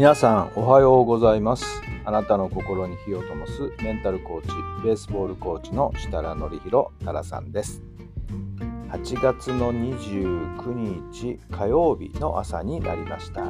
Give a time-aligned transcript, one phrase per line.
[0.00, 1.82] 皆さんおはようございます。
[2.06, 4.48] あなたの心に火を灯すメンタルコーチ
[4.82, 7.82] ベースボールコーチの設楽範弘太良さんです。
[8.88, 13.44] 8月の29日火曜日の朝になりました、え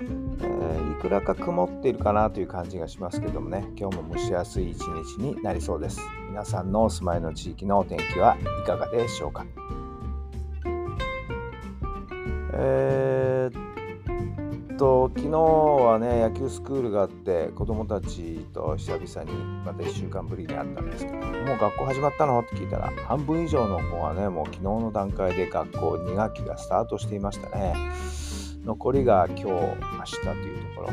[0.00, 3.66] ーいくらか曇っているかなという感じがしますけどもね。
[3.76, 6.00] 今日も蒸し暑い一日になりそうです。
[6.30, 9.44] 皆さんのお住まいの地域のお天気はいかがでしょうか。
[12.54, 13.65] えー
[14.76, 22.40] っと昨日はね野球スクールがあって子供たちと久々にまた1週間ぶりに会ったんですけどもう学校始まったの？
[22.40, 27.74] って聞いたら半分以上の子はねもう昨日の段階で学校2学期がスタートしていましたね。
[28.64, 29.50] 残りが今日明
[30.04, 30.88] 日というところ。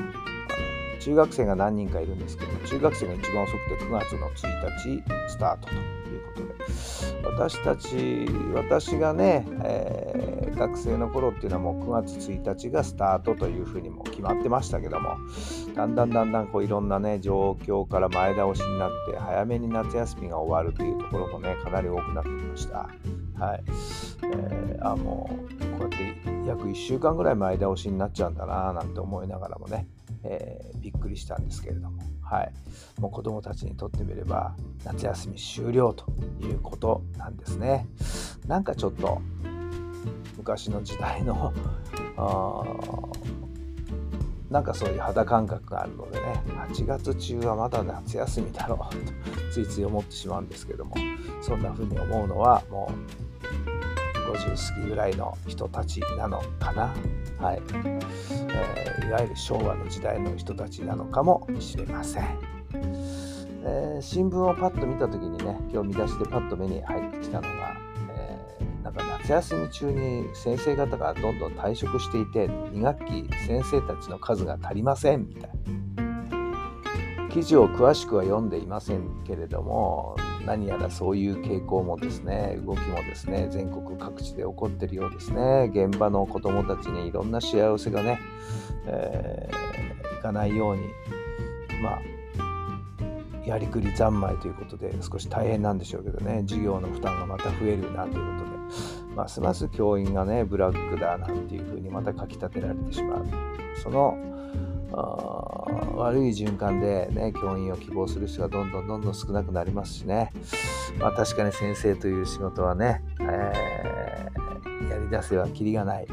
[1.00, 6.03] 中学生が何人かいるんですけど中学生が一番遅くて9月の1日スタートと。
[6.34, 7.24] ことで。
[7.26, 15.18] 私たち私がね、えー学生の頃っていうのはもう9月1日がスタートというふうにも決まってましたけども
[15.76, 22.90] だんだんだんだんこういろんなね状況から前倒しになって早めに夏休みが終わるというところもねかなり多くなってきました。
[23.44, 23.64] はい、
[24.24, 29.88] えーあもうこうやって約1週間ぐらい前倒しになっちゃうんだななんて思いながらもね、
[30.24, 32.13] えーびっくりしたんですけれども。
[32.34, 32.52] はい。
[33.00, 37.88] もう子供たちにとってみれば夏休み終了ということなんですね。
[38.48, 39.22] なんかちょっと
[40.38, 41.54] 昔の時代の
[42.18, 42.64] あ
[44.50, 48.98] なんかそういう肌感覚があるのでね8月中はまだ夏休みだろうと
[49.52, 50.96] ついつい思ってしまうんですけども
[51.42, 52.92] そんな風に思うのはも
[54.30, 56.94] う50過ぎぐらいの人たちなのかな。
[57.44, 62.40] はい、えーいわゆる昭和の時代の人たちなのかもしれません、
[63.66, 67.76] えー新聞をパッと見た時にね今日見出しでパッと目に入ってきたのが、
[68.18, 75.54] えーなんか夏休み中に先生方がどんどん退職していて2学期先生たちの数が足りませんみたいな。
[77.30, 80.16] 記事を詳しくは読んでいませんけれども
[80.46, 85.72] 何やらそういう傾向もですね動きもですね全国各地で起こってるようですね。
[85.74, 88.20] 現場の子どもたちにいろんな幸せがね、
[88.88, 89.74] えー
[90.20, 90.84] いかないように
[91.82, 92.02] まあ
[93.46, 96.44] やりくり三昧ということで少し大変なんでしょうけどね。
[96.48, 98.54] 授業の負担がまた増えるなということで。
[99.16, 103.26] ますます教員がねブラックだなんていうふうにまた書き立てられてしまう。
[103.84, 104.18] その
[104.94, 110.32] 悪い循環でね教員を希望する人がどんどんどんどん少なくなりますしね。
[111.00, 114.04] まあ確かに先生という仕事はね、えー
[114.90, 116.08] やり出せばきりがない。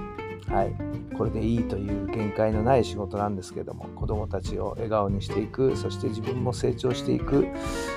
[0.48, 5.76] はい、これでいいという限界のない仕事なんですけども子どもたちを笑顔にしていく。
[5.76, 7.46] そして自分も成長していく。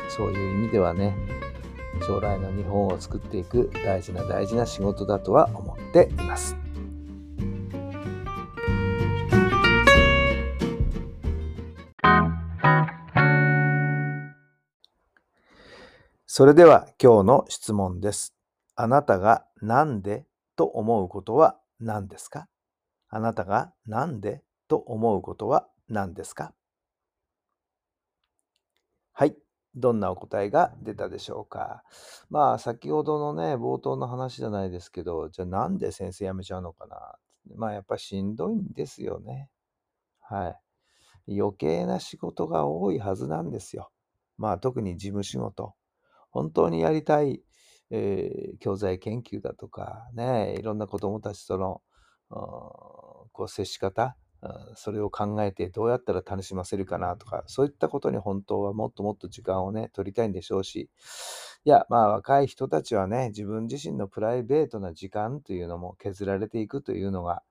[0.10, 1.16] そういう意味ではね
[2.06, 6.63] 将来の日本を作っていく大事な大事な仕事だとは思っています。
[16.36, 18.34] それでは今日の質問です。
[18.76, 22.48] あなたがなんでと思うことは何ですか？
[23.08, 26.56] あなたがなんでと思うことは何ですか？
[29.12, 29.36] はい。
[29.76, 31.84] どんなお答えが出たでしょうか？
[32.32, 36.98] まあ、先ほどのね、冒頭の話じゃないですけど、じゃあなんで先生辞めちゃうのかな？
[37.56, 39.52] まあ、やっぱしんどいんですよね。
[40.20, 40.56] は
[41.28, 41.38] い。
[41.40, 43.92] 余計な仕事が多いはずなんですよ。
[44.40, 45.76] まあ、特に事務仕事。
[46.34, 47.42] 本当にやりたい、
[47.92, 51.82] えー教材研究だとか、ね、いろんな子どもたちとの、
[52.30, 54.16] こう接し方、
[54.76, 60.90] それを考えてどうやったら楽しませるかなとか、そういったことに本当はもっともっと時間をね、取りたいんでしょうし、
[61.66, 67.44] いや、まあ若い人たちはね、自分自身のプライベートな時間というのも削られていくというのが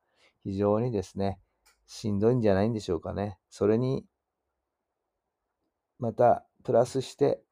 [0.44, 1.38] 非常にですね、
[1.86, 3.38] しんどいんじゃないんでしょうかね。
[3.48, 4.04] それに、
[5.98, 7.42] またプラスして、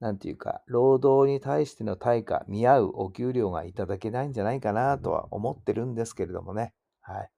[0.00, 6.74] なんていうか、労働に対しての対価、見合うお給料がいただけないんじゃないかなとは思ってるんですけれどもね。
[7.00, 7.30] はい。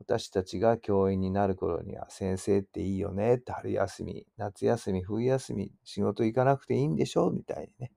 [0.00, 7.92] 私たちが教員になる頃には、先生っていいよねって、春休み、夏休み、冬休み、仕事行かなくていいんでしょみたいにね。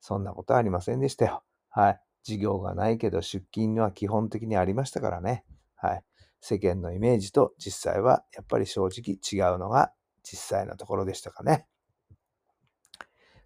[0.00, 1.42] そんなことはありませんでしたよ。
[1.70, 2.00] はい。
[2.24, 5.44] 授業がないけど出勤は基本的にありましたからね。
[5.76, 6.02] はい。
[6.40, 9.92] 世間のイメージと実際はやっぱり正直違うのが
[10.22, 11.66] 実際のところでしたかね。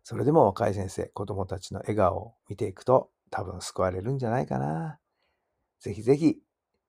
[0.09, 4.99] それでも若い先生、子供たちの笑顔を見ていくと多分救われるんじゃないかな。
[5.81, 6.39] ぜひぜひ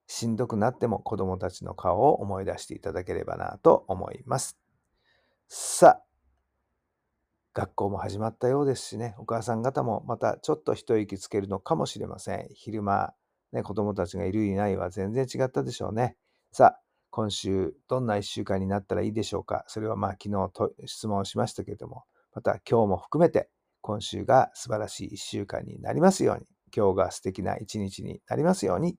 [0.07, 4.57] しんどくなっても子供たちの顔を思い出していただければなと思います。
[5.50, 6.04] さあ、
[7.54, 12.48] 学校も始まったようですしね、お母さん方もまたちょっと一息つけるのかもしれません。
[12.54, 13.13] 昼間、
[13.51, 16.16] ね、子供たちがいるいないは全然違ったでしょうね。
[16.54, 19.66] さあ、今週どんな一週間になったらいいでしょうか。
[19.68, 23.50] それはまあ昨日質問しましたけれども、また今日も含めて
[23.81, 26.46] 今週が素晴らしい一週間になりますように、
[26.76, 28.96] 今日が素敵な一日になりますように、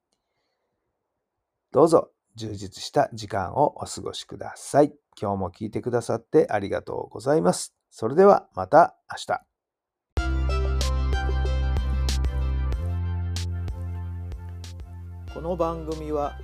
[1.72, 4.92] どうぞ充実した時間をお過ごしください。
[5.20, 7.74] 今日も聞いてくださってありがとうございます。
[7.90, 9.40] それではまた明日。
[15.32, 16.36] この番組は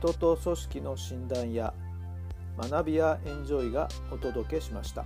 [0.00, 1.72] 人と組織の診断や
[2.56, 5.04] 学びやエンジョイがお届けしました。